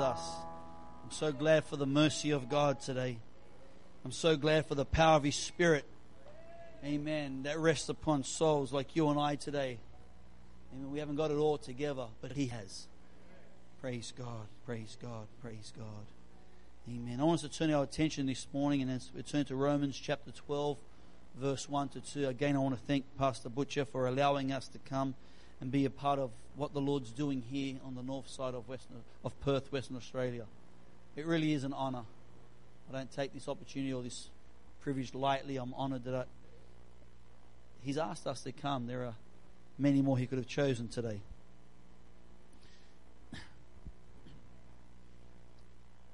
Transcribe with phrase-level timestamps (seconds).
[0.00, 0.20] us.
[1.04, 3.18] I'm so glad for the mercy of God today.
[4.04, 5.84] I'm so glad for the power of His Spirit.
[6.84, 7.42] Amen.
[7.42, 9.78] That rests upon souls like you and I today.
[10.74, 10.90] Amen.
[10.90, 12.86] We haven't got it all together, but He has.
[13.80, 14.46] Praise God.
[14.66, 15.26] Praise God.
[15.40, 16.06] Praise God.
[16.88, 17.20] Amen.
[17.20, 19.98] I want us to turn our attention this morning and as we turn to Romans
[19.98, 20.78] chapter 12,
[21.36, 22.28] verse 1 to 2.
[22.28, 25.14] Again, I want to thank Pastor Butcher for allowing us to come
[25.60, 28.68] and be a part of what the Lord's doing here on the north side of,
[28.68, 30.44] Western, of Perth, Western Australia.
[31.16, 32.04] It really is an honour.
[32.88, 34.28] I don't take this opportunity or this
[34.80, 35.56] privilege lightly.
[35.56, 36.24] I'm honoured that I,
[37.82, 38.86] He's asked us to come.
[38.86, 39.14] There are
[39.78, 41.20] many more He could have chosen today.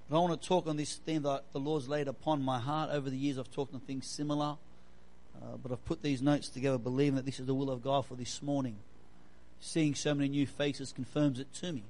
[0.08, 2.90] But I want to talk on this theme that the Lord's laid upon my heart.
[2.90, 4.56] Over the years, I've talked on things similar,
[5.40, 8.04] uh, but I've put these notes together believing that this is the will of God
[8.04, 8.76] for this morning.
[9.60, 11.84] Seeing so many new faces confirms it to me.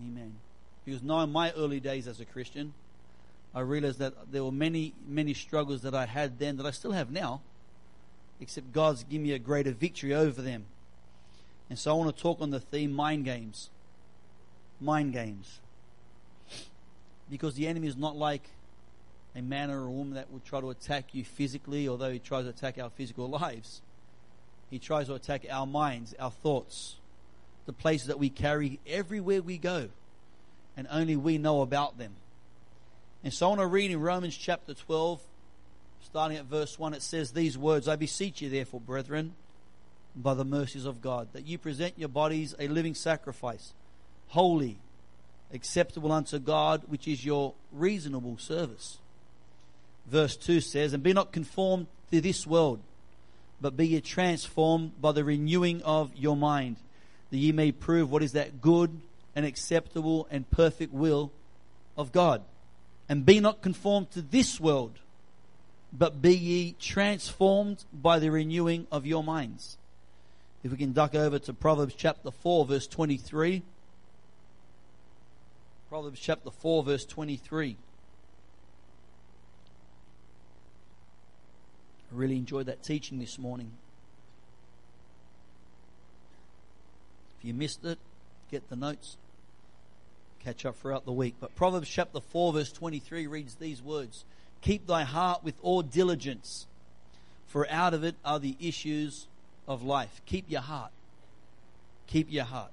[0.00, 0.36] Amen.
[0.84, 2.72] Because now in my early days as a Christian,
[3.54, 6.92] I realized that there were many, many struggles that I had then that I still
[6.92, 7.42] have now,
[8.40, 10.66] except God's given me a greater victory over them.
[11.68, 13.70] And so I want to talk on the theme mind games.
[14.80, 15.60] Mind games.
[17.28, 18.48] Because the enemy is not like
[19.36, 22.44] a man or a woman that would try to attack you physically, although he tries
[22.44, 23.82] to attack our physical lives.
[24.70, 26.96] He tries to attack our minds, our thoughts,
[27.66, 29.88] the places that we carry everywhere we go,
[30.76, 32.12] and only we know about them.
[33.24, 35.20] And so I want to read in Romans chapter 12,
[36.04, 39.34] starting at verse 1, it says these words I beseech you, therefore, brethren,
[40.14, 43.72] by the mercies of God, that you present your bodies a living sacrifice,
[44.28, 44.78] holy,
[45.52, 48.98] acceptable unto God, which is your reasonable service.
[50.06, 52.80] Verse 2 says, And be not conformed to this world
[53.60, 56.76] but be ye transformed by the renewing of your mind,
[57.30, 59.00] that ye may prove what is that good
[59.36, 61.30] and acceptable and perfect will
[61.96, 62.42] of God.
[63.08, 64.98] And be not conformed to this world,
[65.92, 69.76] but be ye transformed by the renewing of your minds.
[70.62, 73.62] If we can duck over to Proverbs chapter 4, verse 23.
[75.88, 77.76] Proverbs chapter 4, verse 23.
[82.12, 83.70] I really enjoyed that teaching this morning.
[87.38, 87.98] If you missed it,
[88.50, 89.16] get the notes.
[90.44, 91.36] Catch up throughout the week.
[91.40, 94.24] But Proverbs chapter 4, verse 23 reads these words
[94.60, 96.66] Keep thy heart with all diligence,
[97.46, 99.26] for out of it are the issues
[99.68, 100.20] of life.
[100.26, 100.92] Keep your heart.
[102.06, 102.72] Keep your heart.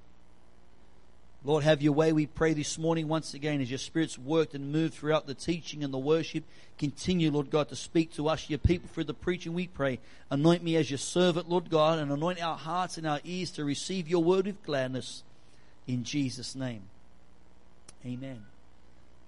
[1.48, 2.12] Lord, have your way.
[2.12, 5.82] We pray this morning once again as your Spirit's worked and moved throughout the teaching
[5.82, 6.44] and the worship.
[6.76, 9.54] Continue, Lord God, to speak to us, your people, through the preaching.
[9.54, 9.98] We pray.
[10.30, 13.64] Anoint me as your servant, Lord God, and anoint our hearts and our ears to
[13.64, 15.22] receive your word with gladness.
[15.86, 16.82] In Jesus' name.
[18.04, 18.44] Amen.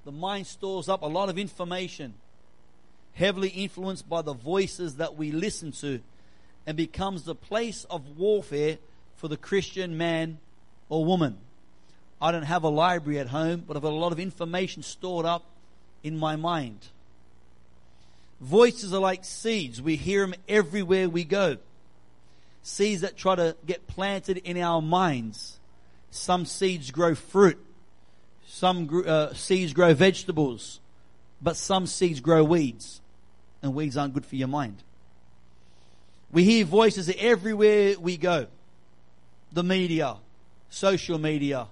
[0.04, 2.12] The mind stores up a lot of information,
[3.14, 6.00] heavily influenced by the voices that we listen to,
[6.66, 8.76] and becomes the place of warfare
[9.16, 10.36] for the Christian man
[10.90, 11.38] or woman.
[12.20, 15.24] I don't have a library at home, but I've got a lot of information stored
[15.24, 15.44] up
[16.02, 16.78] in my mind.
[18.40, 19.80] Voices are like seeds.
[19.80, 21.58] We hear them everywhere we go.
[22.62, 25.58] Seeds that try to get planted in our minds.
[26.10, 27.58] Some seeds grow fruit.
[28.46, 30.80] Some uh, seeds grow vegetables.
[31.40, 33.00] But some seeds grow weeds.
[33.62, 34.82] And weeds aren't good for your mind.
[36.32, 38.46] We hear voices everywhere we go.
[39.52, 40.16] The media,
[40.68, 41.66] social media,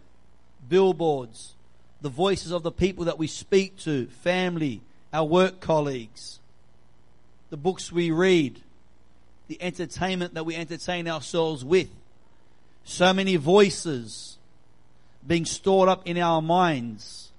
[0.68, 1.54] billboards,
[2.00, 4.80] the voices of the people that we speak to, family,
[5.12, 6.38] our work colleagues,
[7.50, 8.60] the books we read,
[9.48, 11.88] the entertainment that we entertain ourselves with.
[12.84, 14.38] So many voices
[15.26, 17.30] being stored up in our minds.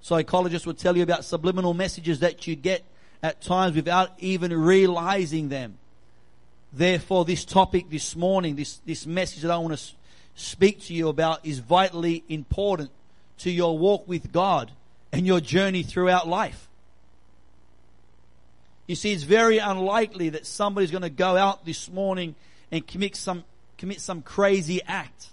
[0.00, 2.84] Psychologists will tell you about subliminal messages that you get
[3.22, 5.78] at times without even realizing them.
[6.72, 9.84] Therefore, this topic this morning, this, this message that I want to
[10.34, 12.90] speak to you about is vitally important
[13.38, 14.70] to your walk with God
[15.12, 16.68] and your journey throughout life.
[18.86, 22.34] You see, it's very unlikely that somebody's going to go out this morning
[22.70, 23.44] and commit some,
[23.78, 25.28] commit some crazy act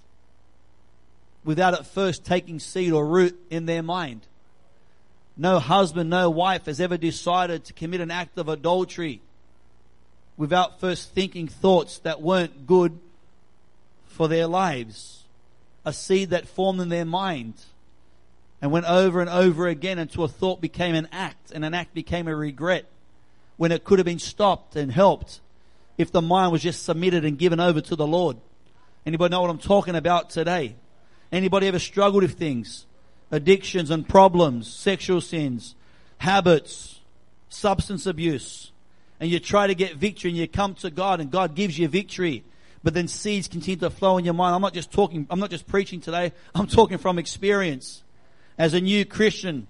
[1.44, 4.22] without at first taking seed or root in their mind.
[5.36, 9.22] No husband, no wife has ever decided to commit an act of adultery
[10.38, 13.00] without first thinking thoughts that weren't good
[14.12, 15.24] for their lives.
[15.84, 17.56] A seed that formed in their mind
[18.62, 21.94] and went over and over again until a thought became an act and an act
[21.94, 22.86] became a regret
[23.58, 25.40] when it could have been stopped and helped
[25.98, 28.38] if the mind was just submitted and given over to the Lord.
[29.06, 30.76] Anybody know what I'm talking about today?
[31.32, 32.86] Anybody ever struggled with things?
[33.32, 35.76] addictions and problems, sexual sins,
[36.18, 37.00] habits,
[37.50, 38.72] substance abuse,
[39.20, 41.88] and you try to get victory and you come to God and God gives you
[41.88, 42.44] victory,
[42.84, 44.56] but then seeds continue to flow in your mind.
[44.56, 48.04] I'm not just talking, I'm not just preaching today, I'm talking from experience.
[48.58, 49.68] As a new Christian,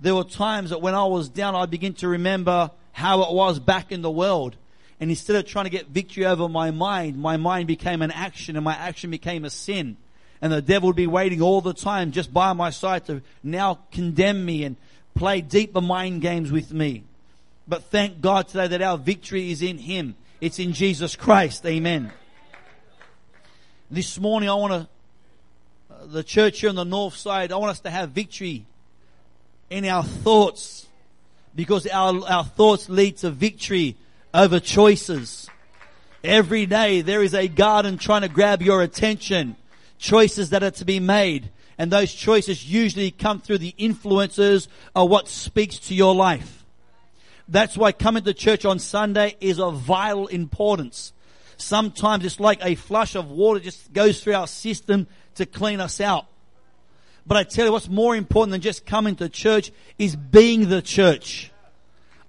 [0.00, 3.58] there were times that when I was down, I begin to remember how it was
[3.58, 4.56] back in the world.
[5.00, 8.56] And instead of trying to get victory over my mind, my mind became an action
[8.56, 9.96] and my action became a sin.
[10.40, 13.80] And the devil would be waiting all the time just by my side to now
[13.90, 14.76] condemn me and
[15.14, 17.04] play deeper mind games with me.
[17.68, 20.14] But thank God today that our victory is in Him.
[20.38, 21.64] It's in Jesus Christ.
[21.64, 22.12] Amen.
[23.90, 27.70] This morning I want to, uh, the church here on the north side, I want
[27.70, 28.66] us to have victory
[29.70, 30.88] in our thoughts
[31.54, 33.96] because our, our thoughts lead to victory
[34.34, 35.48] over choices.
[36.22, 39.56] Every day there is a garden trying to grab your attention.
[39.98, 41.48] Choices that are to be made.
[41.78, 46.65] And those choices usually come through the influences of what speaks to your life.
[47.48, 51.12] That's why coming to church on Sunday is of vital importance.
[51.56, 55.06] Sometimes it's like a flush of water just goes through our system
[55.36, 56.26] to clean us out.
[57.26, 60.82] But I tell you what's more important than just coming to church is being the
[60.82, 61.50] church.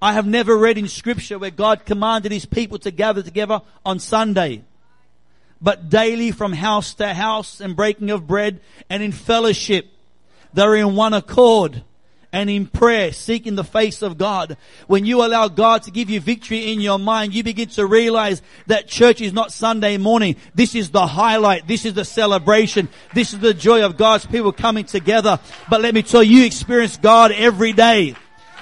[0.02, 4.00] I have never read in scripture where God commanded his people to gather together on
[4.00, 4.64] Sunday,
[5.60, 9.88] but daily from house to house and breaking of bread and in fellowship.
[10.54, 11.84] They're in one accord
[12.38, 14.58] and in prayer, seeking the face of God.
[14.86, 18.44] When you allow God to give you victory in your mind, you begin to realize
[18.68, 20.36] that church is not Sunday morning.
[20.54, 21.68] This is the highlight.
[21.68, 22.90] This is the celebration.
[23.16, 25.40] This is the joy of God's people coming together.
[25.68, 28.14] But let me tell you, you experience God every day.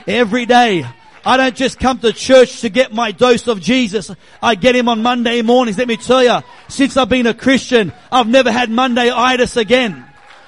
[0.08, 0.86] Every day.
[1.26, 4.10] I don't just come to church to get my dose of Jesus.
[4.42, 5.78] I get him on Monday mornings.
[5.78, 6.40] Let me tell you,
[6.70, 10.06] since I've been a Christian, I've never had Monday itis again.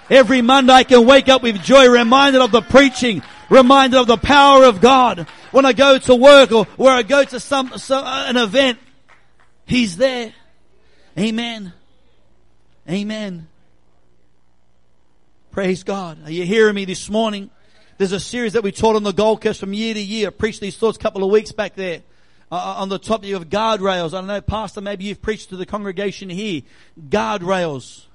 [0.10, 4.18] Every Monday I can wake up with joy, reminded of the preaching, reminded of the
[4.18, 5.28] power of God.
[5.52, 8.80] When I go to work or where I go to some, some uh, an event,
[9.66, 10.34] He's there.
[11.18, 11.74] Amen.
[12.90, 13.48] Amen.
[15.52, 16.20] Praise God.
[16.24, 17.50] Are you hearing me this morning?
[17.98, 20.28] There's a series that we taught on the Gold Coast from year to year.
[20.28, 22.02] I preached these thoughts a couple of weeks back there.
[22.50, 24.14] Uh, uh on the topic of guardrails.
[24.14, 26.62] I don't know, Pastor, maybe you've preached to the congregation here.
[27.10, 28.06] Guardrails.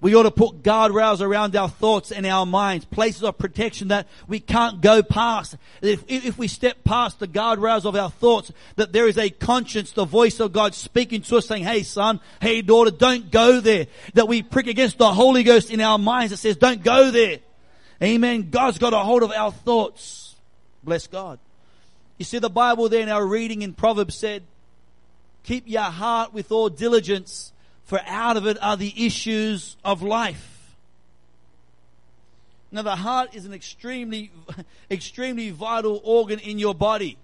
[0.00, 4.06] We ought to put guardrails around our thoughts and our minds, places of protection that
[4.26, 5.56] we can't go past.
[5.82, 9.92] If, if we step past the guardrails of our thoughts, that there is a conscience,
[9.92, 13.88] the voice of God speaking to us saying, hey son, hey daughter, don't go there.
[14.14, 17.40] That we prick against the Holy Ghost in our minds that says, don't go there.
[18.02, 18.48] Amen.
[18.48, 20.34] God's got a hold of our thoughts.
[20.82, 21.38] Bless God.
[22.16, 24.44] You see the Bible there in our reading in Proverbs said,
[25.42, 27.52] keep your heart with all diligence
[27.90, 30.76] for out of it are the issues of life.
[32.70, 34.30] Now the heart is an extremely,
[34.92, 37.18] extremely vital organ in your body.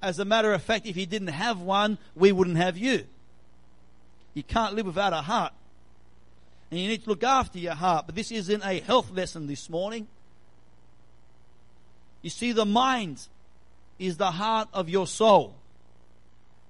[0.00, 3.04] As a matter of fact, if you didn't have one, we wouldn't have you.
[4.32, 5.52] You can't live without a heart.
[6.70, 8.06] And you need to look after your heart.
[8.06, 10.08] But this isn't a health lesson this morning.
[12.22, 13.28] You see, the mind
[13.98, 15.56] is the heart of your soul.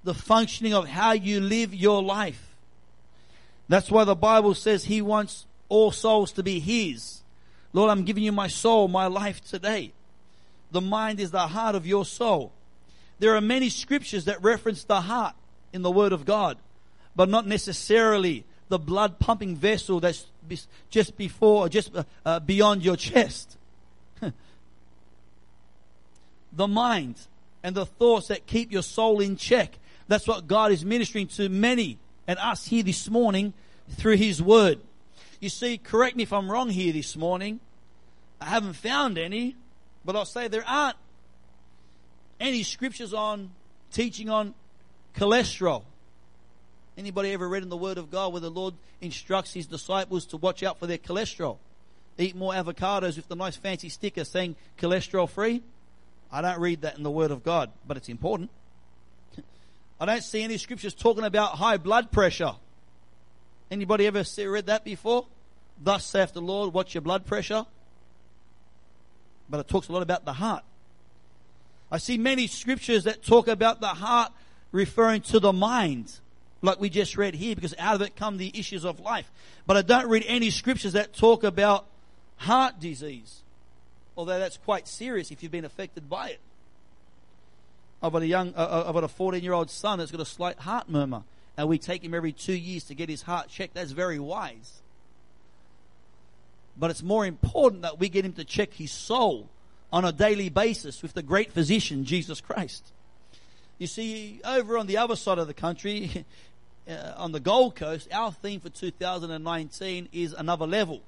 [0.02, 2.53] The functioning of how you live your life.
[3.68, 7.22] That's why the Bible says He wants all souls to be His.
[7.72, 9.92] Lord, I'm giving you my soul, my life today.
[10.70, 12.52] The mind is the heart of your soul.
[13.18, 15.34] There are many scriptures that reference the heart
[15.72, 16.58] in the Word of God,
[17.16, 20.26] but not necessarily the blood pumping vessel that's
[20.90, 23.56] just before, just uh, uh, beyond your chest.
[26.52, 27.16] the mind
[27.62, 29.78] and the thoughts that keep your soul in check.
[30.06, 33.52] That's what God is ministering to many and us here this morning
[33.90, 34.80] through His Word.
[35.40, 37.60] You see, correct me if I'm wrong here this morning.
[38.40, 39.56] I haven't found any,
[40.04, 40.96] but I'll say there aren't
[42.40, 43.50] any scriptures on
[43.92, 44.54] teaching on
[45.14, 45.82] cholesterol.
[46.96, 50.36] Anybody ever read in the Word of God where the Lord instructs His disciples to
[50.36, 51.58] watch out for their cholesterol?
[52.16, 55.62] Eat more avocados with the nice fancy sticker saying cholesterol free?
[56.30, 58.50] I don't read that in the Word of God, but it's important.
[60.00, 62.52] I don't see any scriptures talking about high blood pressure.
[63.70, 65.26] Anybody ever read that before?
[65.82, 67.66] Thus saith the Lord, watch your blood pressure.
[69.48, 70.64] But it talks a lot about the heart.
[71.90, 74.32] I see many scriptures that talk about the heart
[74.72, 76.18] referring to the mind,
[76.62, 79.30] like we just read here, because out of it come the issues of life.
[79.66, 81.86] But I don't read any scriptures that talk about
[82.38, 83.42] heart disease,
[84.16, 86.40] although that's quite serious if you've been affected by it.
[88.04, 90.20] I've got a young, uh, uh, I've got a 14 year old son that's got
[90.20, 91.22] a slight heart murmur,
[91.56, 93.72] and we take him every two years to get his heart checked.
[93.72, 94.82] That's very wise.
[96.76, 99.48] But it's more important that we get him to check his soul
[99.90, 102.92] on a daily basis with the great physician, Jesus Christ.
[103.78, 106.26] You see, over on the other side of the country,
[106.88, 111.00] uh, on the Gold Coast, our theme for 2019 is another level.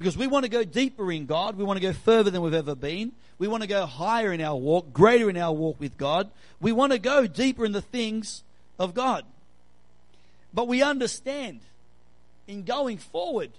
[0.00, 1.58] Because we want to go deeper in God.
[1.58, 3.12] We want to go further than we've ever been.
[3.38, 6.30] We want to go higher in our walk, greater in our walk with God.
[6.58, 8.42] We want to go deeper in the things
[8.78, 9.26] of God.
[10.54, 11.60] But we understand
[12.48, 13.50] in going forward,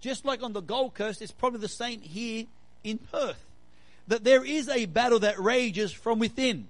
[0.00, 2.46] just like on the Gold Coast, it's probably the same here
[2.82, 3.44] in Perth,
[4.08, 6.66] that there is a battle that rages from within.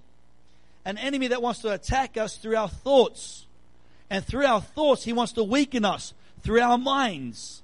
[0.85, 3.47] An enemy that wants to attack us through our thoughts.
[4.11, 7.63] And through our thoughts, he wants to weaken us through our minds.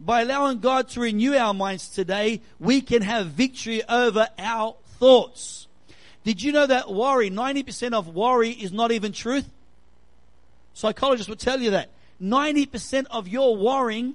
[0.00, 5.66] By allowing God to renew our minds today, we can have victory over our thoughts.
[6.24, 9.48] Did you know that worry, 90% of worry is not even truth?
[10.74, 11.90] Psychologists will tell you that.
[12.22, 14.14] 90% of your worrying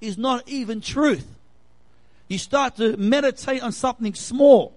[0.00, 1.26] is not even truth.
[2.28, 4.74] You start to meditate on something small.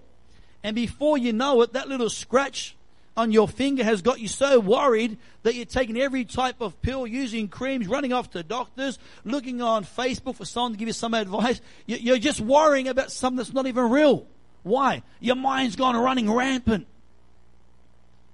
[0.62, 2.76] And before you know it, that little scratch
[3.20, 7.06] on your finger has got you so worried that you're taking every type of pill,
[7.06, 11.14] using creams, running off to doctors, looking on Facebook for someone to give you some
[11.14, 11.60] advice.
[11.86, 14.26] You're just worrying about something that's not even real.
[14.62, 15.02] Why?
[15.20, 16.86] Your mind's gone running rampant.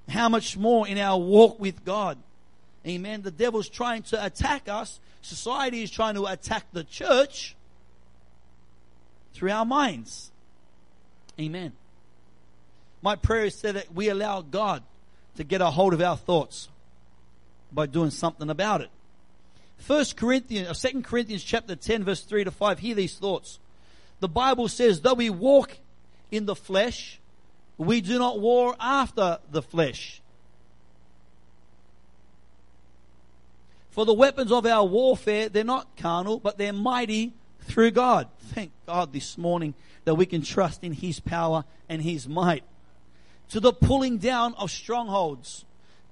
[0.08, 2.18] How much more in our walk with God?
[2.86, 3.22] Amen.
[3.22, 5.00] The devil's trying to attack us.
[5.20, 7.56] Society is trying to attack the church
[9.34, 10.30] through our minds.
[11.40, 11.72] Amen.
[13.02, 14.82] My prayer is that we allow God
[15.36, 16.68] to get a hold of our thoughts
[17.72, 18.90] by doing something about it.
[19.78, 23.58] First Corinthians, or uh, Second Corinthians chapter 10 verse 3 to 5, hear these thoughts.
[24.20, 25.76] The Bible says, though we walk
[26.30, 27.20] in the flesh,
[27.76, 30.22] we do not war after the flesh.
[33.90, 38.28] For the weapons of our warfare, they're not carnal, but they're mighty through God.
[38.38, 39.74] Thank God this morning
[40.04, 42.64] that we can trust in His power and His might.
[43.50, 45.64] To the pulling down of strongholds,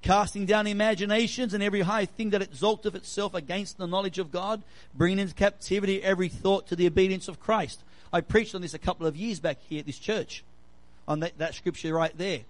[0.03, 4.63] casting down imaginations and every high thing that exalteth itself against the knowledge of God,
[4.95, 7.83] bringing into captivity every thought to the obedience of Christ.
[8.13, 10.45] I preached on this a couple of years back here at this church,
[11.09, 12.41] on that, that scripture right there.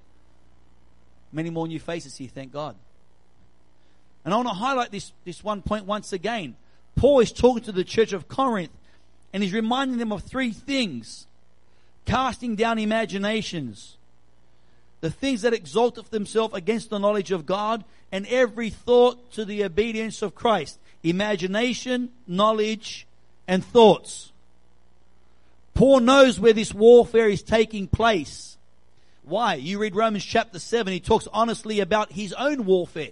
[1.33, 2.77] Many more new faces here, thank God.
[4.25, 6.57] And I want to highlight this, this one point once again.
[6.97, 8.73] Paul is talking to the church of Corinth
[9.33, 11.27] and he's reminding them of three things.
[12.05, 13.97] Casting down imaginations,
[15.05, 19.63] the things that exalt themselves against the knowledge of God, and every thought to the
[19.63, 20.79] obedience of Christ.
[21.03, 23.07] Imagination, knowledge,
[23.47, 24.33] and thoughts.
[25.75, 28.57] Paul knows where this warfare is taking place.
[29.25, 29.57] Why?
[29.57, 33.11] You read Romans chapter 7, he talks honestly about his own warfare.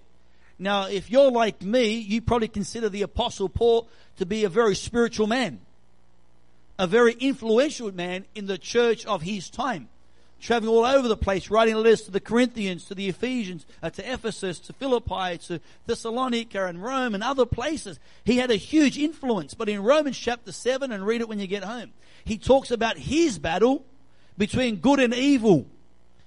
[0.59, 4.77] Now, if you're like me, you probably consider the apostle Paul to be a very
[4.77, 5.61] spiritual man.
[6.79, 9.91] A very influential man in the church of his time.
[10.43, 14.13] Traveling all over the place, writing letters to the Corinthians, to the Ephesians, uh, to
[14.13, 17.99] Ephesus, to Philippi, to Thessalonica and Rome and other places.
[18.25, 19.55] He had a huge influence.
[19.55, 21.93] But in Romans chapter 7, and read it when you get home,
[22.25, 23.85] he talks about his battle
[24.37, 25.67] between good and evil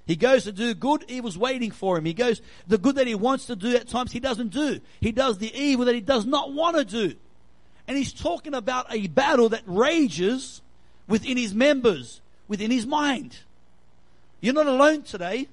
[0.06, 2.06] he goes to do good, evil's waiting for him.
[2.06, 4.80] He goes, the good that he wants to do at times he doesn't do.
[5.00, 7.16] He does the evil that he does not want to do.
[7.88, 10.62] And he's talking about a battle that rages
[11.08, 13.38] within his members, within his mind.
[14.42, 15.48] You're not alone today.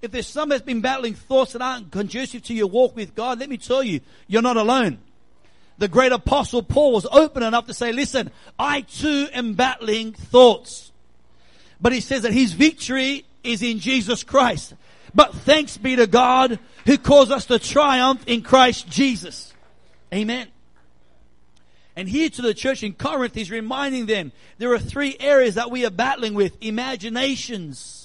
[0.00, 3.38] If there's some that's been battling thoughts that aren't conducive to your walk with God,
[3.38, 4.98] let me tell you, you're not alone.
[5.78, 10.92] The great apostle Paul was open enough to say, listen, I too am battling thoughts.
[11.80, 14.74] But he says that his victory is in Jesus Christ.
[15.14, 19.52] But thanks be to God who caused us to triumph in Christ Jesus.
[20.12, 20.48] Amen.
[21.94, 25.70] And here to the church in Corinth, he's reminding them there are three areas that
[25.70, 28.01] we are battling with imaginations,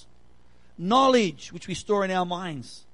[0.77, 2.85] knowledge, which we store in our minds,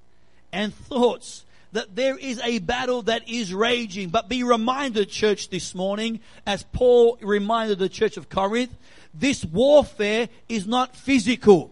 [0.52, 1.46] and thoughts.
[1.72, 4.10] That there is a battle that is raging.
[4.10, 8.72] But be reminded, church, this morning, as Paul reminded the church of Corinth,
[9.12, 11.72] this warfare is not physical.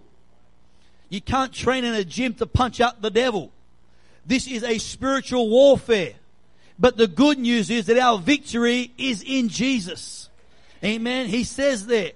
[1.09, 3.51] You can't train in a gym to punch out the devil.
[4.25, 6.13] This is a spiritual warfare.
[6.79, 10.29] But the good news is that our victory is in Jesus.
[10.83, 11.27] Amen.
[11.27, 12.13] He says there.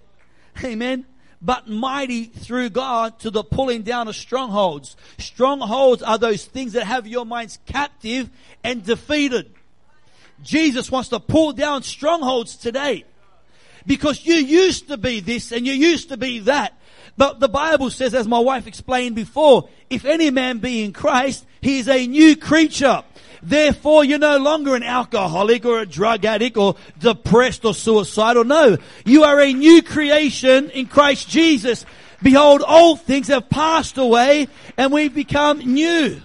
[0.63, 1.05] Amen.
[1.45, 4.97] But mighty through God to the pulling down of strongholds.
[5.19, 8.31] Strongholds are those things that have your minds captive
[8.63, 9.53] and defeated.
[10.41, 13.05] Jesus wants to pull down strongholds today.
[13.85, 16.79] Because you used to be this and you used to be that.
[17.15, 21.45] But the Bible says, as my wife explained before, if any man be in Christ,
[21.61, 23.03] he is a new creature.
[23.45, 28.43] Therefore, you're no longer an alcoholic or a drug addict or depressed or suicidal.
[28.43, 31.85] No, you are a new creation in Christ Jesus.
[32.23, 34.47] Behold, old things have passed away
[34.77, 36.19] and we've become new.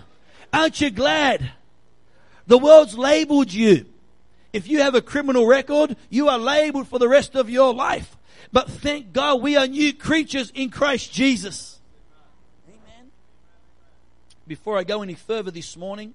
[0.50, 1.52] Aren't you glad?
[2.46, 3.84] The world's labeled you.
[4.54, 8.16] If you have a criminal record, you are labeled for the rest of your life.
[8.50, 11.80] But thank God we are new creatures in Christ Jesus.
[12.66, 13.10] Amen.
[14.46, 16.14] Before I go any further this morning,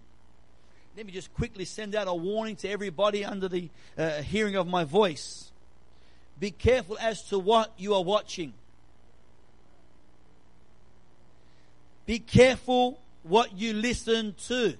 [0.95, 4.65] let me just quickly send out a warning to everybody under the uh, hearing of
[4.65, 5.51] my voice.
[6.39, 8.53] Be careful as to what you are watching.
[12.05, 14.75] Be careful what you listen to.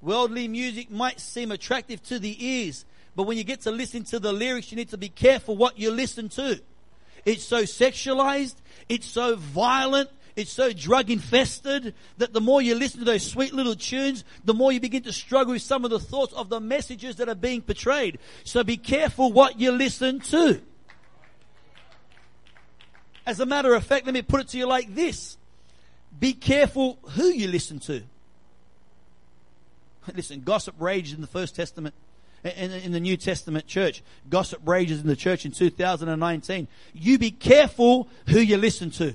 [0.00, 2.84] Worldly music might seem attractive to the ears,
[3.16, 5.76] but when you get to listen to the lyrics, you need to be careful what
[5.76, 6.60] you listen to.
[7.24, 8.54] It's so sexualized,
[8.88, 13.54] it's so violent, it's so drug infested that the more you listen to those sweet
[13.54, 16.60] little tunes, the more you begin to struggle with some of the thoughts of the
[16.60, 18.18] messages that are being portrayed.
[18.42, 20.60] So be careful what you listen to.
[23.26, 25.38] As a matter of fact, let me put it to you like this.
[26.18, 28.02] Be careful who you listen to.
[30.14, 31.94] Listen, gossip rages in the First Testament.
[32.44, 36.68] In, in the New Testament church, gossip rages in the church in 2019.
[36.92, 39.14] You be careful who you listen to.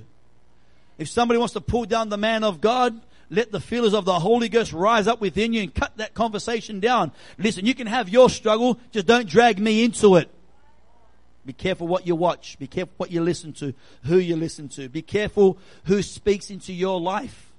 [1.00, 4.20] If somebody wants to pull down the man of God, let the feelers of the
[4.20, 7.14] Holy Ghost rise up within you and cut that conversation down.
[7.38, 10.30] Listen, you can have your struggle, just don't drag me into it.
[11.46, 12.60] Be careful what you watch.
[12.60, 14.90] Be careful what you listen to, who you listen to.
[14.90, 17.54] Be careful who speaks into your life.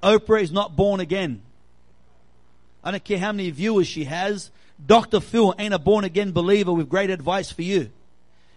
[0.00, 1.42] Oprah is not born again.
[2.84, 4.52] I don't care how many viewers she has.
[4.86, 5.18] Dr.
[5.18, 7.90] Phil ain't a born again believer with great advice for you.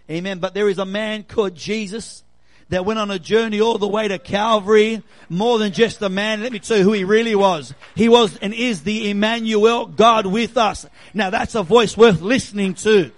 [0.08, 0.38] Amen.
[0.38, 2.22] But there is a man called Jesus
[2.70, 6.42] that went on a journey all the way to Calvary, more than just a man.
[6.42, 7.74] Let me tell you who he really was.
[7.94, 10.86] He was and is the Emmanuel, God with us.
[11.12, 13.10] Now that's a voice worth listening to.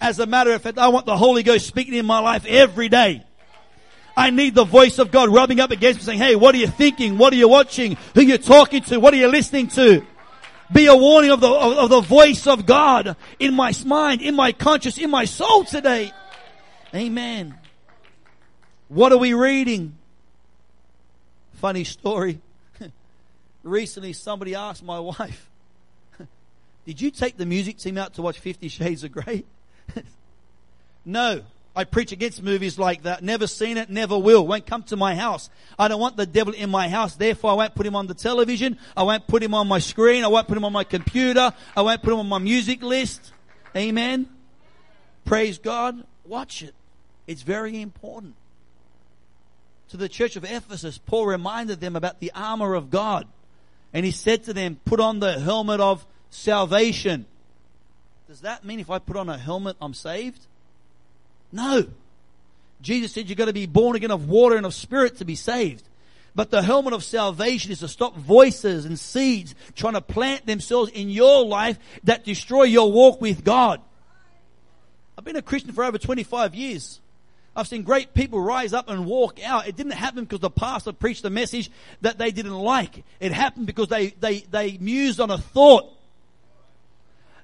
[0.00, 2.88] As a matter of fact, I want the Holy Ghost speaking in my life every
[2.88, 3.24] day.
[4.16, 6.66] I need the voice of God rubbing up against me saying, hey, what are you
[6.66, 7.16] thinking?
[7.18, 7.96] What are you watching?
[8.14, 8.98] Who are you talking to?
[8.98, 10.04] What are you listening to?
[10.72, 14.34] Be a warning of the, of, of the voice of God in my mind, in
[14.34, 16.12] my conscience, in my soul today.
[16.94, 17.54] Amen.
[18.92, 19.96] What are we reading?
[21.54, 22.40] Funny story.
[23.62, 25.48] Recently somebody asked my wife,
[26.84, 29.44] did you take the music team out to watch Fifty Shades of Grey?
[31.06, 31.40] no.
[31.74, 33.24] I preach against movies like that.
[33.24, 34.46] Never seen it, never will.
[34.46, 35.48] Won't come to my house.
[35.78, 37.16] I don't want the devil in my house.
[37.16, 38.78] Therefore, I won't put him on the television.
[38.94, 40.22] I won't put him on my screen.
[40.22, 41.54] I won't put him on my computer.
[41.74, 43.32] I won't put him on my music list.
[43.74, 44.28] Amen.
[45.24, 46.04] Praise God.
[46.26, 46.74] Watch it.
[47.26, 48.34] It's very important.
[49.90, 53.26] To the church of Ephesus, Paul reminded them about the armor of God.
[53.92, 57.26] And he said to them, put on the helmet of salvation.
[58.26, 60.46] Does that mean if I put on a helmet, I'm saved?
[61.52, 61.86] No.
[62.80, 65.34] Jesus said you've got to be born again of water and of spirit to be
[65.34, 65.84] saved.
[66.34, 70.90] But the helmet of salvation is to stop voices and seeds trying to plant themselves
[70.90, 73.82] in your life that destroy your walk with God.
[75.18, 77.01] I've been a Christian for over 25 years.
[77.54, 79.68] I've seen great people rise up and walk out.
[79.68, 83.04] It didn't happen because the pastor preached a message that they didn't like.
[83.20, 85.92] It happened because they, they, they mused on a thought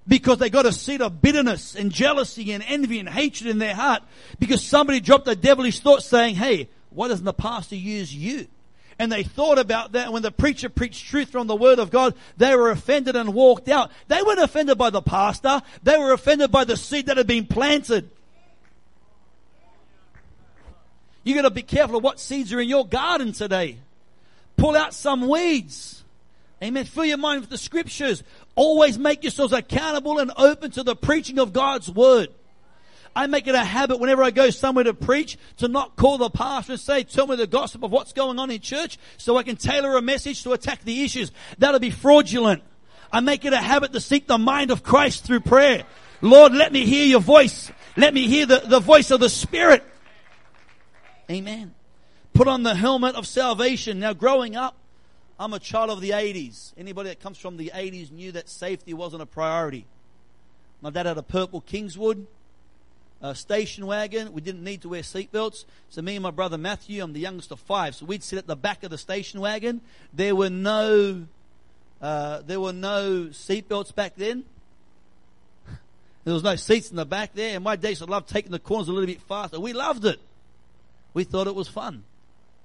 [0.07, 3.75] because they got a seed of bitterness and jealousy and envy and hatred in their
[3.75, 4.03] heart
[4.38, 8.47] because somebody dropped a devilish thought saying, hey, why doesn't the pastor use you?
[8.99, 11.90] And they thought about that and when the preacher preached truth from the word of
[11.90, 13.92] God, they were offended and walked out.
[14.09, 15.61] They weren't offended by the pastor.
[15.83, 18.11] They were offended by the seed that had been planted.
[21.28, 23.76] You gotta be careful of what seeds are in your garden today.
[24.56, 26.02] Pull out some weeds.
[26.64, 26.86] Amen.
[26.86, 28.22] Fill your mind with the scriptures.
[28.54, 32.28] Always make yourselves accountable and open to the preaching of God's word.
[33.14, 36.30] I make it a habit whenever I go somewhere to preach to not call the
[36.30, 39.42] pastor and say, tell me the gossip of what's going on in church so I
[39.42, 41.30] can tailor a message to attack the issues.
[41.58, 42.62] That'll be fraudulent.
[43.12, 45.84] I make it a habit to seek the mind of Christ through prayer.
[46.22, 47.70] Lord, let me hear your voice.
[47.98, 49.84] Let me hear the, the voice of the Spirit.
[51.30, 51.74] Amen.
[52.32, 53.98] Put on the helmet of salvation.
[53.98, 54.76] Now growing up,
[55.38, 56.72] I'm a child of the 80s.
[56.76, 59.86] Anybody that comes from the 80s knew that safety wasn't a priority.
[60.80, 62.26] My dad had a purple Kingswood
[63.20, 64.32] a station wagon.
[64.32, 65.64] We didn't need to wear seatbelts.
[65.90, 68.46] So me and my brother Matthew, I'm the youngest of five, so we'd sit at
[68.46, 69.80] the back of the station wagon.
[70.12, 71.26] There were no,
[72.00, 74.44] uh, there were no seatbelts back then.
[76.24, 77.54] There was no seats in the back there.
[77.54, 79.58] And my days, I loved taking the corners a little bit faster.
[79.58, 80.20] We loved it.
[81.14, 82.05] We thought it was fun.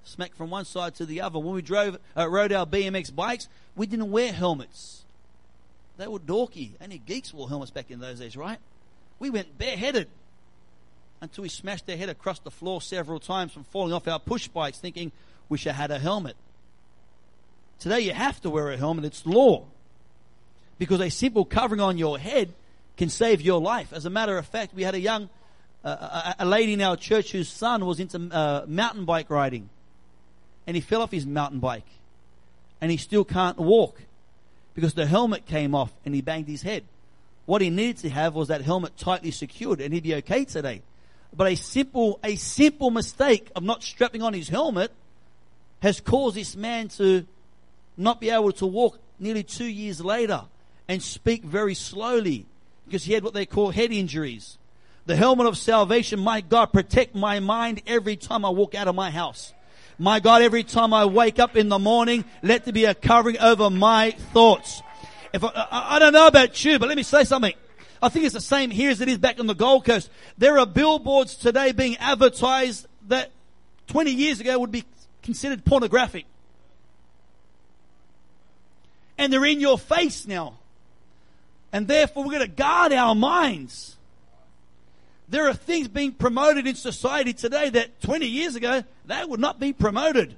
[0.06, 1.40] smacked from one side to the other.
[1.40, 5.04] When we drove, uh, rode our BMX bikes, we didn't wear helmets.
[5.98, 6.72] They were dorky.
[6.82, 8.60] Only geeks wore helmets back in those days, right?
[9.20, 10.08] We went bareheaded
[11.22, 14.50] until we smashed our head across the floor several times from falling off our push
[14.50, 15.12] bikes, thinking,
[15.48, 16.36] wish I had a helmet.
[17.80, 19.06] Today you have to wear a helmet.
[19.06, 19.66] It's law.
[20.78, 22.54] Because a simple covering on your head
[22.98, 23.94] can save your life.
[23.94, 25.30] As a matter of fact, we had a young,
[25.84, 29.70] a, a, lady in our church whose son was into uh, mountain bike riding.
[30.66, 31.88] And he fell off his mountain bike.
[32.80, 34.02] And he still can't walk
[34.74, 36.84] because the helmet came off and he banged his head.
[37.46, 40.82] What he needed to have was that helmet tightly secured and he'd be okay today.
[41.36, 44.92] But a simple, a simple mistake of not strapping on his helmet
[45.82, 47.26] has caused this man to
[47.98, 50.44] not be able to walk nearly two years later
[50.88, 52.46] and speak very slowly
[52.86, 54.58] because he had what they call head injuries.
[55.06, 58.96] The helmet of salvation, my God, protect my mind every time I walk out of
[58.96, 59.54] my house.
[60.00, 63.38] My God, every time I wake up in the morning, let there be a covering
[63.40, 64.82] over my thoughts.
[65.34, 67.54] If I, I, I don't know about you, but let me say something.
[68.02, 70.10] I think it's the same here as it is back on the Gold Coast.
[70.38, 73.32] There are billboards today being advertised that
[73.88, 74.84] 20 years ago would be
[75.22, 76.26] considered pornographic.
[79.18, 80.58] And they're in your face now.
[81.72, 83.96] And therefore we're going to guard our minds.
[85.34, 89.60] There are things being promoted in society today that 20 years ago, they would not
[89.60, 90.36] be promoted.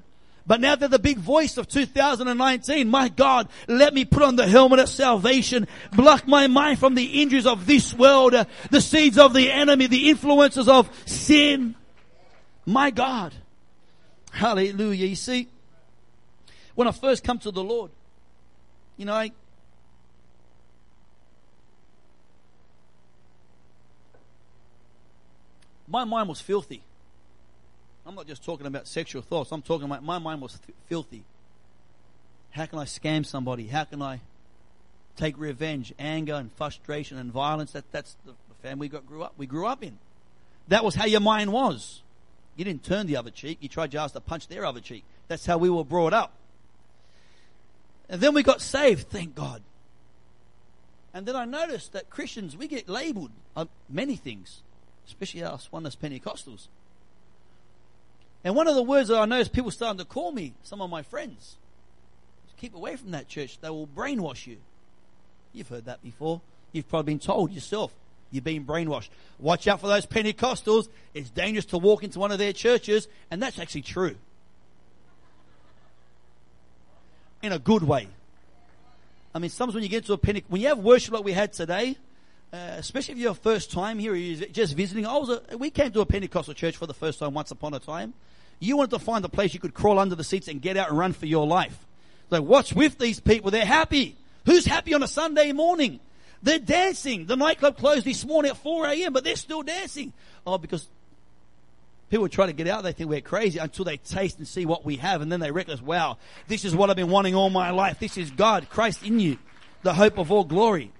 [0.47, 2.87] But now they're the big voice of 2019.
[2.87, 7.21] My God, let me put on the helmet of salvation, block my mind from the
[7.21, 11.75] injuries of this world, uh, the seeds of the enemy, the influences of sin.
[12.65, 13.33] My God.
[14.31, 15.07] Hallelujah.
[15.07, 15.49] You see,
[16.73, 17.91] when I first come to the Lord,
[18.95, 19.33] you know, I,
[25.87, 26.81] my mind was filthy.
[28.05, 29.51] I'm not just talking about sexual thoughts.
[29.51, 31.23] I'm talking about my mind was filthy.
[32.51, 33.67] How can I scam somebody?
[33.67, 34.21] How can I
[35.15, 37.71] take revenge, anger, and frustration and violence?
[37.71, 39.33] That, that's the family we got grew up.
[39.37, 39.97] We grew up in.
[40.67, 42.01] That was how your mind was.
[42.55, 43.57] You didn't turn the other cheek.
[43.61, 45.03] You tried just to punch their other cheek.
[45.27, 46.33] That's how we were brought up.
[48.09, 49.61] And then we got saved, thank God.
[51.13, 54.61] And then I noticed that Christians, we get labeled on many things,
[55.07, 56.67] especially us, one that's Pentecostals.
[58.43, 60.89] And one of the words that I noticed people starting to call me, some of
[60.89, 61.55] my friends,
[62.57, 63.59] keep away from that church.
[63.59, 64.57] They will brainwash you.
[65.53, 66.41] You've heard that before.
[66.71, 67.91] You've probably been told yourself.
[68.31, 69.09] You've been brainwashed.
[69.39, 70.89] Watch out for those Pentecostals.
[71.13, 73.07] It's dangerous to walk into one of their churches.
[73.31, 74.15] And that's actually true.
[77.41, 78.07] In a good way.
[79.33, 81.33] I mean, sometimes when you get to a Pentecost, when you have worship like we
[81.33, 81.97] had today,
[82.55, 85.05] uh, especially if you're first time here, you're just visiting.
[85.05, 87.73] I was a, we came to a Pentecostal church for the first time once upon
[87.73, 88.13] a time.
[88.59, 90.89] You wanted to find a place you could crawl under the seats and get out
[90.89, 91.85] and run for your life.
[92.29, 93.51] So what's with these people?
[93.51, 94.15] They're happy.
[94.45, 95.99] Who's happy on a Sunday morning?
[96.41, 97.25] They're dancing.
[97.25, 100.13] The nightclub closed this morning at 4 a.m., but they're still dancing.
[100.47, 100.87] Oh, because
[102.09, 104.85] people try to get out, they think we're crazy until they taste and see what
[104.85, 107.71] we have, and then they recognize, wow, this is what I've been wanting all my
[107.71, 107.99] life.
[107.99, 109.39] This is God, Christ in you,
[109.83, 110.93] the hope of all glory.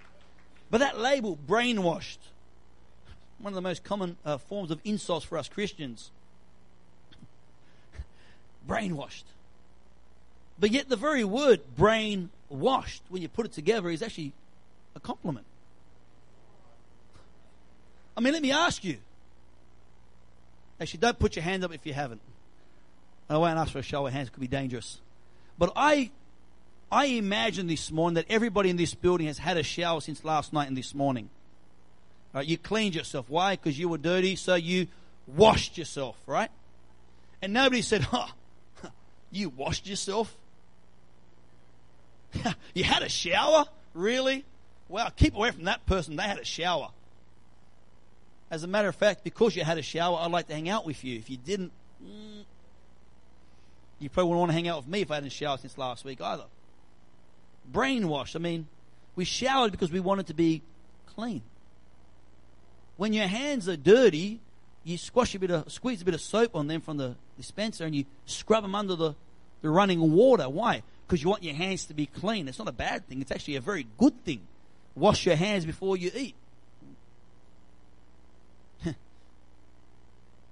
[0.75, 2.17] But that label, brainwashed,
[3.39, 6.11] one of the most common uh, forms of insults for us Christians
[8.67, 9.23] brainwashed.
[10.59, 14.33] But yet, the very word brainwashed, when you put it together, is actually
[14.97, 15.45] a compliment.
[18.17, 18.97] I mean, let me ask you.
[20.81, 22.19] Actually, don't put your hand up if you haven't.
[23.29, 24.99] I won't ask for a show of hands, it could be dangerous.
[25.57, 26.11] But I,
[26.91, 30.54] I imagine this morning that everybody in this building has had a shower since last
[30.54, 31.30] night and this morning.
[32.34, 33.30] Right, you cleaned yourself.
[33.30, 33.56] Why?
[33.56, 34.88] Because you were dirty, so you
[35.26, 36.52] washed yourself, right?
[37.41, 38.30] And nobody said, oh,
[39.32, 40.36] you washed yourself?
[42.74, 43.65] you had a shower?
[43.93, 44.45] Really?
[44.89, 46.15] Well, keep away from that person.
[46.15, 46.89] They had a shower.
[48.52, 50.86] As a matter of fact, because you had a shower, I'd like to hang out
[50.86, 51.17] with you.
[51.17, 51.71] If you didn't,
[52.04, 52.43] mm,
[54.00, 56.06] you probably wouldn't want to hang out with me if I hadn't showered since last
[56.06, 56.45] week either.
[57.71, 58.36] Brainwashed.
[58.36, 58.67] I mean,
[59.15, 60.62] we showered because we wanted to be
[61.06, 61.41] clean.
[62.97, 64.39] When your hands are dirty,
[64.84, 67.86] you squash a bit of, squeeze a bit of soap on them from the dispenser
[67.86, 69.15] and you scrub them under the,
[69.62, 70.47] the running water.
[70.47, 70.84] Why?
[71.06, 72.47] Because you want your hands to be clean.
[72.47, 73.21] It's not a bad thing.
[73.21, 74.41] It's actually a very good thing.
[74.95, 76.36] Wash your hands before you eat.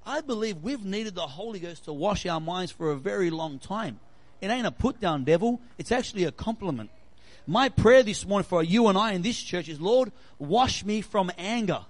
[0.05, 3.59] I believe we've needed the Holy Ghost to wash our minds for a very long
[3.59, 3.99] time.
[4.41, 5.61] It ain't a put down, devil.
[5.77, 6.89] It's actually a compliment.
[7.45, 11.01] My prayer this morning for you and I in this church is, Lord, wash me
[11.01, 11.81] from anger.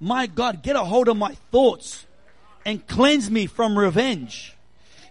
[0.00, 2.06] My God, get a hold of my thoughts
[2.64, 4.54] and cleanse me from revenge.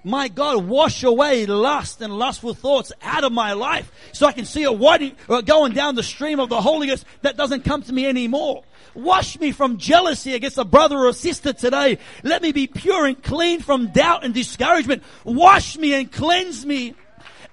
[0.03, 4.45] My God, wash away lust and lustful thoughts out of my life so I can
[4.45, 7.83] see a white uh, going down the stream of the Holy Ghost that doesn't come
[7.83, 8.63] to me anymore.
[8.95, 11.99] Wash me from jealousy against a brother or a sister today.
[12.21, 15.03] Let me be pure and clean from doubt and discouragement.
[15.23, 16.95] Wash me and cleanse me.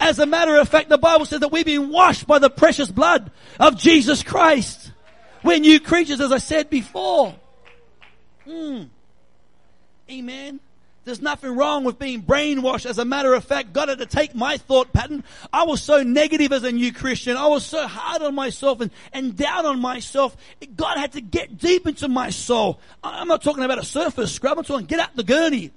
[0.01, 2.91] As a matter of fact, the Bible says that we've been washed by the precious
[2.91, 4.93] blood of Jesus Christ.
[5.45, 7.37] We're new creatures, as I said before.
[8.47, 8.89] Mm.
[10.11, 10.61] Amen.
[11.05, 12.87] There's nothing wrong with being brainwashed.
[12.87, 15.23] As a matter of fact, God had to take my thought pattern.
[15.53, 17.37] I was so negative as a new Christian.
[17.37, 20.37] I was so hard on myself and, and down on myself.
[20.77, 22.81] God had to get deep into my soul.
[23.03, 24.59] I'm not talking about a surface scrub.
[24.59, 25.73] I'm talking get out the gurney.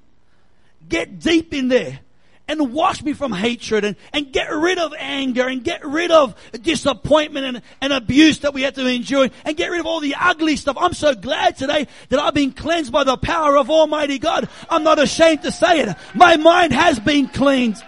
[0.87, 1.99] Get deep in there
[2.47, 6.35] and wash me from hatred and, and get rid of anger and get rid of
[6.61, 10.15] disappointment and, and abuse that we had to endure and get rid of all the
[10.19, 10.75] ugly stuff.
[10.79, 14.49] I'm so glad today that I've been cleansed by the power of Almighty God.
[14.69, 15.95] I'm not ashamed to say it.
[16.13, 17.83] My mind has been cleansed.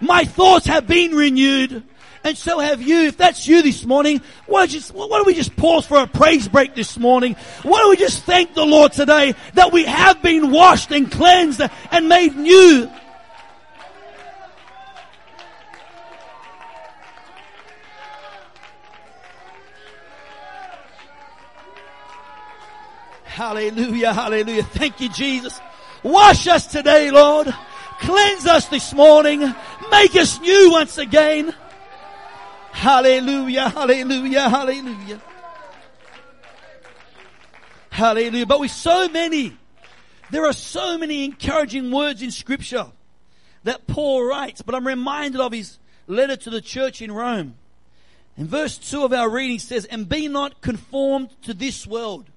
[0.00, 1.84] My thoughts have been renewed.
[2.22, 3.04] And so have you.
[3.04, 6.06] If that's you this morning, why don't, just, why don't we just pause for a
[6.06, 7.34] praise break this morning?
[7.62, 11.62] Why don't we just thank the Lord today that we have been washed and cleansed
[11.90, 12.90] and made new
[23.40, 24.64] Hallelujah, hallelujah.
[24.64, 25.58] Thank you, Jesus.
[26.02, 27.48] Wash us today, Lord.
[28.00, 29.40] Cleanse us this morning.
[29.90, 31.54] Make us new once again.
[32.70, 35.22] Hallelujah, hallelujah, hallelujah.
[37.88, 38.44] Hallelujah.
[38.44, 39.56] But with so many,
[40.30, 42.88] there are so many encouraging words in scripture
[43.64, 47.54] that Paul writes, but I'm reminded of his letter to the church in Rome.
[48.36, 52.29] In verse 2 of our reading says, And be not conformed to this world,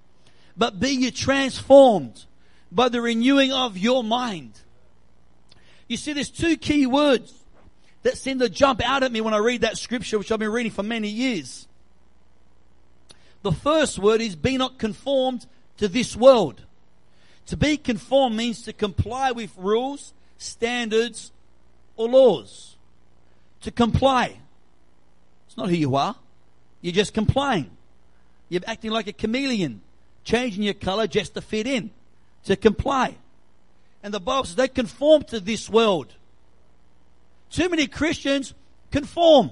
[0.55, 2.25] but be you transformed
[2.71, 4.53] by the renewing of your mind.
[5.87, 7.33] You see, there's two key words
[8.03, 10.51] that seem to jump out at me when I read that scripture, which I've been
[10.51, 11.67] reading for many years.
[13.41, 15.45] The first word is be not conformed
[15.77, 16.61] to this world.
[17.47, 21.31] To be conformed means to comply with rules, standards,
[21.97, 22.77] or laws.
[23.61, 24.39] To comply.
[25.47, 26.15] It's not who you are.
[26.81, 27.71] You're just complying.
[28.49, 29.81] You're acting like a chameleon
[30.23, 31.91] changing your color just to fit in,
[32.45, 33.15] to comply.
[34.01, 36.13] And the Bible says they conform to this world.
[37.49, 38.53] Too many Christians
[38.91, 39.51] conform.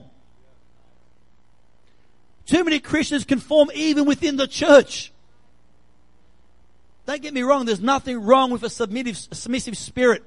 [2.46, 5.12] Too many Christians conform even within the church.
[7.06, 10.24] Don't get me wrong, there's nothing wrong with a submissive, submissive spirit.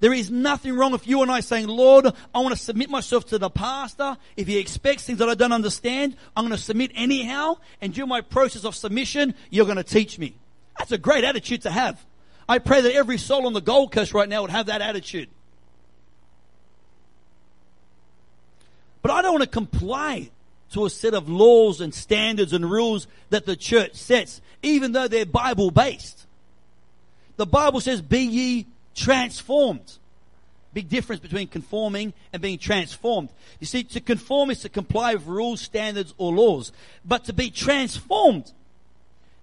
[0.00, 3.26] There is nothing wrong with you and I saying, Lord, I want to submit myself
[3.26, 4.16] to the pastor.
[4.36, 7.58] If he expects things that I don't understand, I'm going to submit anyhow.
[7.80, 10.34] And during my process of submission, you're going to teach me.
[10.78, 12.04] That's a great attitude to have.
[12.48, 15.28] I pray that every soul on the Gold Coast right now would have that attitude.
[19.00, 20.30] But I don't want to comply
[20.72, 25.08] to a set of laws and standards and rules that the church sets, even though
[25.08, 26.26] they're Bible based.
[27.36, 29.98] The Bible says, be ye transformed.
[30.72, 33.28] Big difference between conforming and being transformed.
[33.60, 36.72] You see, to conform is to comply with rules, standards, or laws.
[37.04, 38.52] But to be transformed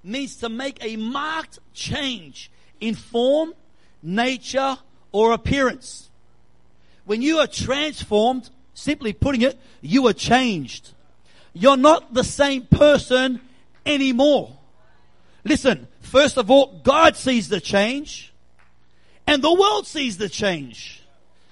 [0.03, 3.53] means to make a marked change in form,
[4.03, 4.77] nature,
[5.11, 6.09] or appearance.
[7.05, 10.91] When you are transformed, simply putting it, you are changed.
[11.53, 13.41] You're not the same person
[13.85, 14.57] anymore.
[15.43, 18.31] Listen, first of all, God sees the change.
[19.27, 21.01] And the world sees the change.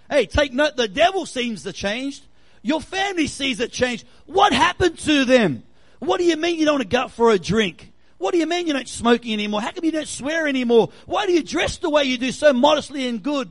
[0.10, 2.22] Hey, take note, the devil sees the change.
[2.62, 4.06] Your family sees the change.
[4.26, 5.64] What happened to them?
[6.00, 7.92] What do you mean you don't go out for a drink?
[8.18, 9.62] What do you mean you're not smoking anymore?
[9.62, 10.90] How come you don't swear anymore?
[11.06, 13.50] Why do you dress the way you do so modestly and good?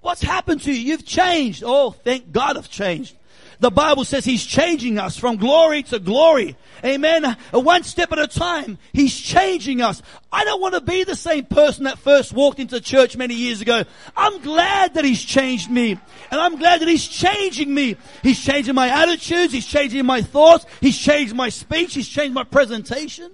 [0.00, 0.78] What's happened to you?
[0.78, 1.62] You've changed.
[1.64, 3.14] Oh, thank God I've changed.
[3.60, 6.56] The Bible says He's changing us from glory to glory.
[6.82, 7.36] Amen.
[7.52, 8.78] One step at a time.
[8.92, 10.00] He's changing us.
[10.32, 13.60] I don't want to be the same person that first walked into church many years
[13.60, 13.84] ago.
[14.16, 15.92] I'm glad that He's changed me.
[16.30, 17.96] And I'm glad that He's changing me.
[18.22, 19.52] He's changing my attitudes.
[19.52, 20.64] He's changing my thoughts.
[20.80, 21.94] He's changed my speech.
[21.94, 23.30] He's changed my presentation.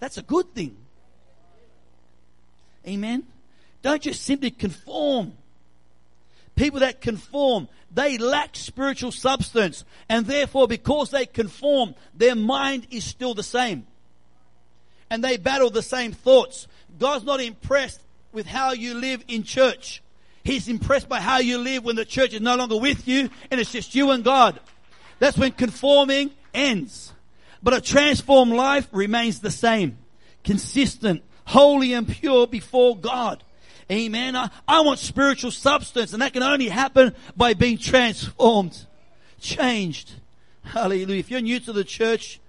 [0.00, 0.76] That's a good thing.
[2.86, 3.24] Amen.
[3.82, 5.34] Don't just simply conform.
[6.56, 9.84] People that conform, they lack spiritual substance.
[10.08, 13.86] And therefore, because they conform, their mind is still the same.
[15.10, 16.66] And they battle the same thoughts.
[16.98, 18.00] God's not impressed
[18.32, 20.02] with how you live in church.
[20.42, 23.60] He's impressed by how you live when the church is no longer with you and
[23.60, 24.60] it's just you and God.
[25.18, 27.12] That's when conforming ends.
[27.62, 29.96] But a transformed life remains the same,
[30.42, 33.42] consistent, holy and pure before God.
[33.90, 34.34] Amen.
[34.34, 38.86] I, I want spiritual substance and that can only happen by being transformed,
[39.40, 40.12] changed.
[40.62, 41.18] Hallelujah.
[41.18, 42.40] If you're new to the church,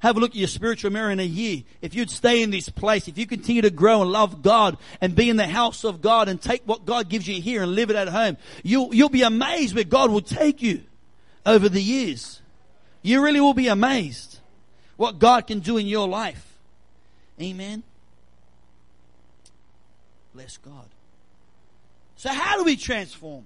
[0.00, 1.62] have a look at your spiritual mirror in a year.
[1.82, 5.14] If you'd stay in this place, if you continue to grow and love God and
[5.14, 7.90] be in the house of God and take what God gives you here and live
[7.90, 10.82] it at home, you'll, you'll be amazed where God will take you
[11.44, 12.40] over the years.
[13.02, 14.38] You really will be amazed
[14.96, 16.58] what God can do in your life.
[17.40, 17.82] Amen.
[20.40, 20.86] Bless God.
[22.16, 23.44] So how do we transform?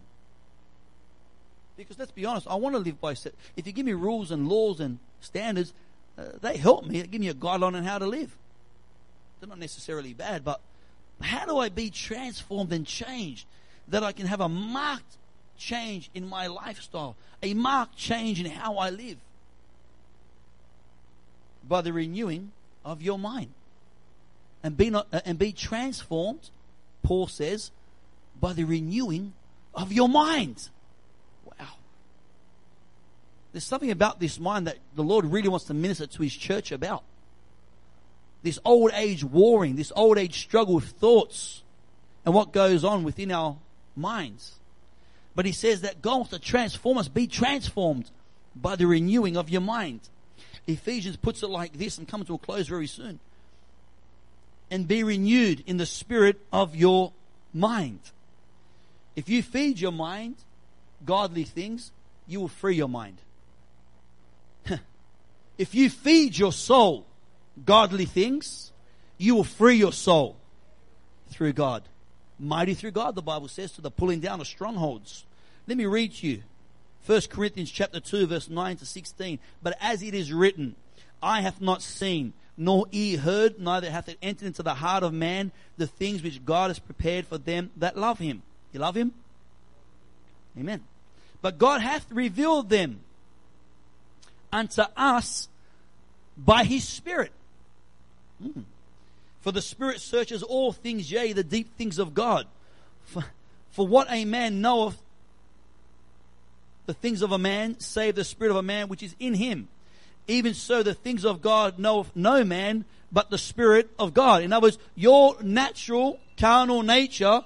[1.76, 3.34] Because let's be honest, I want to live by set.
[3.56, 5.72] If you give me rules and laws and standards,
[6.16, 7.00] uh, they help me.
[7.00, 8.36] They give me a guideline on how to live.
[9.40, 10.60] They're not necessarily bad, but
[11.20, 13.44] how do I be transformed and changed
[13.88, 15.16] that I can have a marked
[15.58, 19.16] change in my lifestyle, a marked change in how I live?
[21.68, 22.52] By the renewing
[22.84, 23.50] of your mind.
[24.62, 26.50] And be, not, uh, and be transformed,
[27.04, 27.70] Paul says,
[28.40, 29.34] by the renewing
[29.74, 30.68] of your mind.
[31.44, 31.66] Wow.
[33.52, 36.72] There's something about this mind that the Lord really wants to minister to His church
[36.72, 37.04] about.
[38.42, 41.62] This old age warring, this old age struggle with thoughts
[42.24, 43.56] and what goes on within our
[43.94, 44.54] minds.
[45.36, 47.08] But He says that God wants to transform us.
[47.08, 48.10] Be transformed
[48.56, 50.00] by the renewing of your mind.
[50.66, 53.20] Ephesians puts it like this and comes to a close very soon.
[54.70, 57.12] And be renewed in the spirit of your
[57.52, 58.00] mind.
[59.14, 60.36] If you feed your mind
[61.04, 61.92] godly things,
[62.26, 63.18] you will free your mind.
[65.58, 67.06] if you feed your soul
[67.64, 68.72] godly things,
[69.18, 70.36] you will free your soul
[71.28, 71.82] through God.
[72.38, 75.24] Mighty through God, the Bible says, to the pulling down of strongholds.
[75.66, 76.42] Let me read to you.
[77.06, 79.38] 1 Corinthians chapter 2 verse 9 to 16.
[79.62, 80.74] But as it is written,
[81.22, 85.12] I have not seen, nor ear heard, neither hath it entered into the heart of
[85.12, 88.42] man the things which God has prepared for them that love him.
[88.72, 89.12] You love him?
[90.58, 90.82] Amen.
[91.42, 93.00] But God hath revealed them
[94.52, 95.48] unto us
[96.36, 97.32] by his Spirit.
[98.42, 98.64] Mm.
[99.40, 102.46] For the Spirit searches all things, yea, the deep things of God.
[103.04, 103.24] For,
[103.72, 104.96] for what a man knoweth
[106.86, 109.68] the things of a man, save the Spirit of a man which is in him.
[110.26, 114.42] Even so, the things of God knoweth no man but the Spirit of God.
[114.42, 117.42] In other words, your natural carnal nature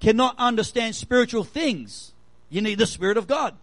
[0.00, 2.12] cannot understand spiritual things.
[2.48, 3.54] You need the Spirit of God.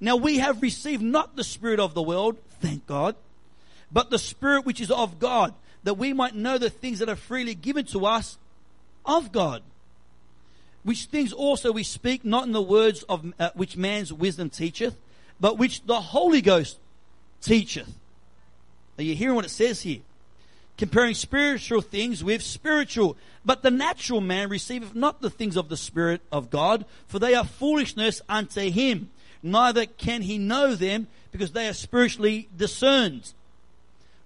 [0.00, 3.14] Now we have received not the Spirit of the world, thank God,
[3.92, 7.16] but the Spirit which is of God, that we might know the things that are
[7.16, 8.38] freely given to us
[9.04, 9.62] of God.
[10.82, 14.96] Which things also we speak not in the words of uh, which man's wisdom teacheth,
[15.40, 16.78] but which the Holy Ghost
[17.44, 17.92] teacheth.
[18.98, 20.00] Are you hearing what it says here?
[20.76, 23.16] comparing spiritual things with spiritual.
[23.44, 27.34] But the natural man receiveth not the things of the Spirit of God, for they
[27.34, 29.10] are foolishness unto him.
[29.42, 33.34] Neither can he know them, because they are spiritually discerned.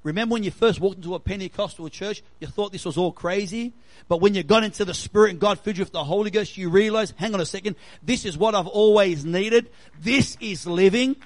[0.04, 3.72] Remember when you first walked into a Pentecostal church, you thought this was all crazy?
[4.06, 6.56] But when you got into the Spirit and God filled you with the Holy Ghost,
[6.56, 9.68] you realized, hang on a second, this is what I've always needed.
[10.00, 11.16] This is living.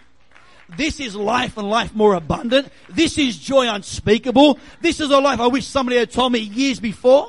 [0.76, 2.68] This is life and life more abundant.
[2.88, 4.58] This is joy unspeakable.
[4.80, 7.28] This is a life I wish somebody had told me years before.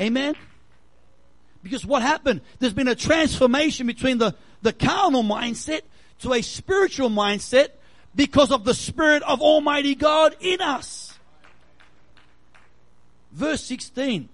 [0.00, 0.34] Amen.
[1.62, 2.42] Because what happened?
[2.58, 5.82] There's been a transformation between the, the carnal mindset
[6.20, 7.68] to a spiritual mindset
[8.14, 11.18] because of the Spirit of Almighty God in us.
[13.32, 14.28] Verse 16.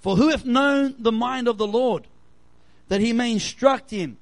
[0.00, 2.06] For who hath known the mind of the Lord
[2.88, 4.16] that he may instruct him?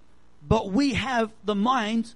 [0.46, 2.14] But we have the mind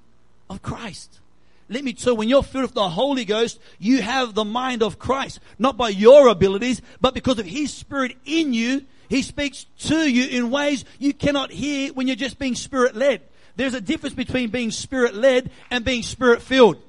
[0.48, 1.20] of Christ.
[1.68, 4.82] Let me tell you, when you're filled with the Holy Ghost, you have the mind
[4.82, 5.40] of Christ.
[5.58, 8.86] Not by your abilities, but because of His Spirit in you.
[9.08, 13.22] He speaks to you in ways you cannot hear when you're just being Spirit led.
[13.56, 16.82] There's a difference between being Spirit led and being Spirit filled.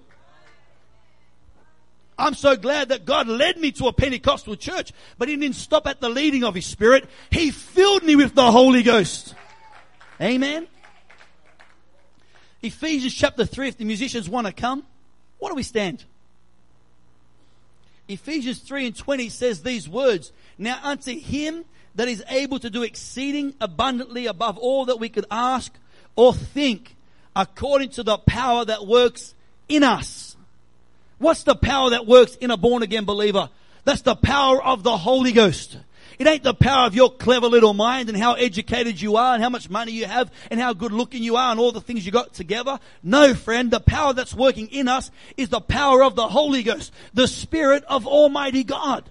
[2.17, 5.87] I'm so glad that God led me to a Pentecostal church, but He didn't stop
[5.87, 7.09] at the leading of His Spirit.
[7.31, 9.33] He filled me with the Holy Ghost.
[10.21, 10.67] Amen.
[12.61, 14.83] Ephesians chapter 3, if the musicians want to come,
[15.37, 16.03] why do we stand?
[18.07, 21.63] Ephesians 3 and 20 says these words, Now unto him
[21.95, 25.71] that is able to do exceeding abundantly above all that we could ask
[26.15, 26.95] or think,
[27.35, 29.33] according to the power that works
[29.67, 30.35] in us.
[31.19, 33.49] What's the power that works in a born again believer?
[33.85, 35.77] That's the power of the Holy Ghost.
[36.19, 39.41] It ain't the power of your clever little mind and how educated you are and
[39.41, 42.05] how much money you have and how good looking you are and all the things
[42.05, 42.77] you got together.
[43.01, 46.91] No, friend, the power that's working in us is the power of the Holy Ghost,
[47.13, 49.09] the Spirit of Almighty God.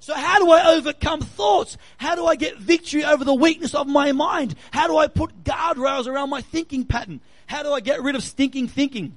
[0.00, 1.78] So how do I overcome thoughts?
[1.96, 4.56] How do I get victory over the weakness of my mind?
[4.72, 7.20] How do I put guardrails around my thinking pattern?
[7.46, 9.16] How do I get rid of stinking thinking?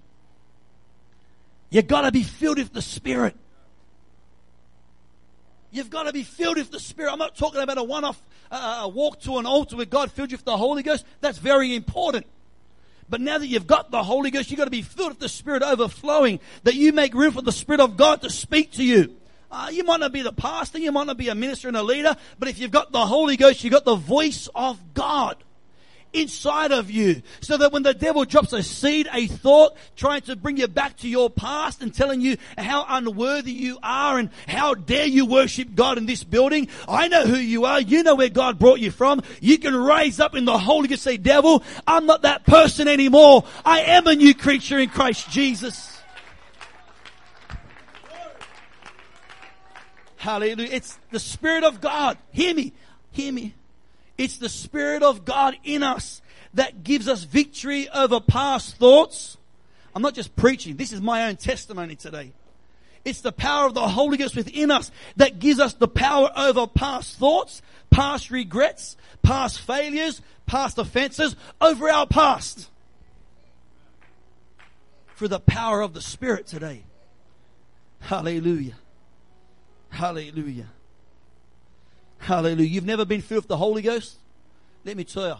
[1.71, 3.35] You gotta be filled with the Spirit.
[5.75, 7.11] You've got to be filled with the Spirit.
[7.11, 10.37] I'm not talking about a one-off uh, walk to an altar with God filled you
[10.37, 11.05] with the Holy Ghost.
[11.19, 12.25] That's very important.
[13.09, 15.27] But now that you've got the Holy Ghost, you've got to be filled with the
[15.27, 19.17] Spirit overflowing, that you make room for the Spirit of God to speak to you.
[19.51, 21.83] Uh, you might not be the pastor, you might not be a minister and a
[21.83, 25.35] leader, but if you've got the Holy Ghost, you've got the voice of God
[26.21, 27.21] inside of you.
[27.41, 30.97] So that when the devil drops a seed, a thought, trying to bring you back
[30.97, 35.75] to your past and telling you how unworthy you are and how dare you worship
[35.75, 36.67] God in this building.
[36.87, 37.81] I know who you are.
[37.81, 39.21] You know where God brought you from.
[39.41, 43.43] You can raise up in the Holy Ghost say, devil, I'm not that person anymore.
[43.63, 45.91] I am a new creature in Christ Jesus.
[50.17, 50.69] Hallelujah.
[50.71, 52.17] It's the Spirit of God.
[52.31, 52.73] Hear me.
[53.11, 53.53] Hear me.
[54.17, 56.21] It's the Spirit of God in us
[56.53, 59.37] that gives us victory over past thoughts.
[59.93, 60.75] I'm not just preaching.
[60.77, 62.31] This is my own testimony today.
[63.03, 66.65] It's the power of the Holy Ghost within us that gives us the power over
[66.65, 67.61] past thoughts,
[67.91, 72.69] past regrets, past failures, past offenses, over our past.
[75.13, 76.83] For the power of the Spirit today.
[77.99, 78.75] Hallelujah.
[79.89, 80.67] Hallelujah.
[82.25, 82.67] Hallelujah.
[82.67, 84.17] You've never been filled with the Holy Ghost?
[84.83, 85.35] Let me tell you.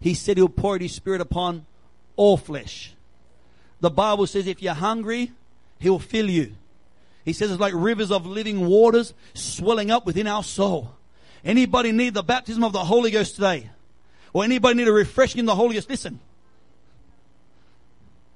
[0.00, 1.66] He said he'll pour out his spirit upon
[2.16, 2.94] all flesh.
[3.80, 5.30] The Bible says if you're hungry,
[5.78, 6.54] he'll fill you.
[7.24, 10.94] He says it's like rivers of living waters swelling up within our soul.
[11.44, 13.70] Anybody need the baptism of the Holy Ghost today?
[14.32, 15.88] Or anybody need a refreshing in the Holy Ghost?
[15.88, 16.18] Listen.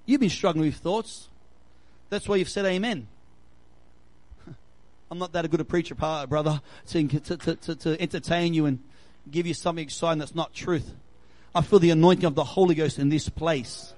[0.06, 1.28] You've been struggling with thoughts.
[2.08, 3.08] That's why you've said amen.
[5.12, 8.78] I'm not that good a preacher, brother, to, to, to, to entertain you and
[9.30, 10.90] give you something exciting that's not truth.
[11.54, 13.92] I feel the anointing of the Holy Ghost in this place.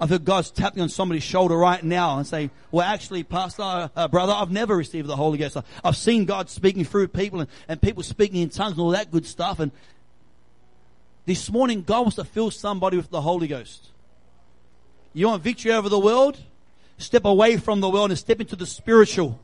[0.00, 4.08] I feel God's tapping on somebody's shoulder right now and saying, well, actually, Pastor, uh,
[4.08, 5.56] brother, I've never received the Holy Ghost.
[5.84, 9.12] I've seen God speaking through people and, and people speaking in tongues and all that
[9.12, 9.60] good stuff.
[9.60, 9.70] And
[11.26, 13.90] this morning, God wants to fill somebody with the Holy Ghost.
[15.14, 16.40] You want victory over the world?
[16.98, 19.38] Step away from the world and step into the spiritual.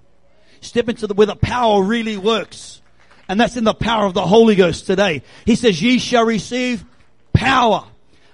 [0.61, 2.81] Step into the, where the power really works.
[3.29, 5.23] And that's in the power of the Holy Ghost today.
[5.45, 6.85] He says, ye shall receive
[7.33, 7.85] power.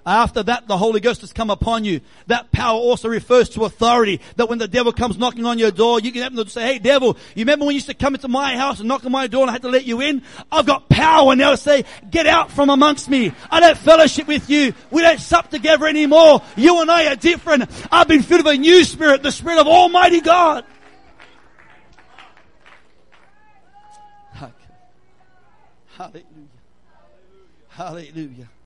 [0.05, 2.01] After that, the Holy Ghost has come upon you.
[2.27, 4.21] That power also refers to authority.
[4.35, 6.79] That when the devil comes knocking on your door, you can open to say, hey
[6.81, 9.29] devil, you remember when you used to come into my house and knock on my
[9.29, 10.23] door and I had to let you in?
[10.51, 13.33] I've got power now to say, get out from amongst me.
[13.49, 14.75] I don't fellowship with you.
[14.91, 16.43] We don't sup together anymore.
[16.57, 17.71] You and I are different.
[17.93, 20.65] I've been filled with a new spirit, the spirit of Almighty God.
[26.03, 26.63] Hallelujah.
[27.69, 28.52] Hallelujah.